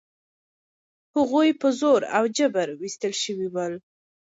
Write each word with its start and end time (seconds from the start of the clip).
هغوی 1.15 1.49
په 1.61 1.67
زور 1.79 2.01
او 2.17 2.23
جبر 2.37 2.67
ویستل 2.81 3.13
شوي 3.23 3.47
ول. 3.53 3.73